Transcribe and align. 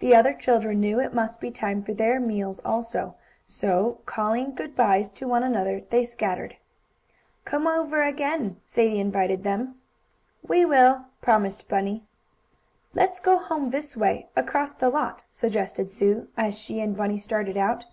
The 0.00 0.16
other 0.16 0.32
children 0.32 0.80
knew 0.80 0.98
it 0.98 1.14
must 1.14 1.38
be 1.40 1.52
time 1.52 1.84
for 1.84 1.94
their 1.94 2.18
meals 2.18 2.58
also, 2.64 3.14
so, 3.46 4.00
calling 4.04 4.52
good 4.52 4.74
byes 4.74 5.12
to 5.12 5.28
one 5.28 5.44
another, 5.44 5.82
they 5.90 6.02
scattered. 6.02 6.56
"Come 7.44 7.68
over 7.68 8.02
again," 8.02 8.56
Sadie 8.66 8.98
invited 8.98 9.44
them. 9.44 9.76
"We 10.42 10.64
will!" 10.64 11.04
promised 11.22 11.68
Bunny. 11.68 12.02
"Let's 12.94 13.20
go 13.20 13.38
home 13.38 13.70
this 13.70 13.96
way, 13.96 14.26
across 14.34 14.72
the 14.72 14.90
lot," 14.90 15.22
suggested 15.30 15.88
Sue, 15.88 16.26
as 16.36 16.58
she 16.58 16.80
and 16.80 16.96
Bunny 16.96 17.16
started 17.18 17.56
out. 17.56 17.86